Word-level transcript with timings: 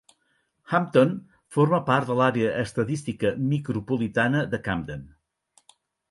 Hampton 0.75 1.09
forma 1.57 1.79
part 1.89 2.07
de 2.11 2.15
l'Àrea 2.19 2.53
Estadística 2.61 3.33
Micropolitana 3.51 4.41
de 4.55 4.61
Camden. 4.69 5.05